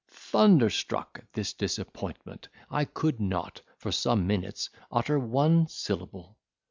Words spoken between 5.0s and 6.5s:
one syllable.